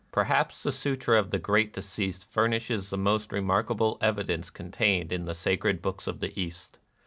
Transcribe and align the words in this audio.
Perhaps 0.11 0.63
the 0.63 0.71
Sutra 0.71 1.19
of 1.19 1.29
the 1.29 1.37
Great 1.37 1.73
Decease 1.73 2.23
furnishes 2.23 2.89
the 2.89 2.97
most 2.97 3.31
remarkable 3.31 3.99
evidence 4.01 4.49
contained 4.49 5.11
in 5.11 5.25
the" 5.25 5.35
Sacred 5.45 5.79
Books 5.79 6.07
of 6.07 6.21
the 6.21 6.33
East. 6.35 6.79